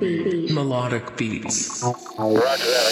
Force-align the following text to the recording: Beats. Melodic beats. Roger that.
Beats. 0.00 0.52
Melodic 0.52 1.16
beats. 1.16 1.82
Roger 1.82 2.38
that. 2.40 2.87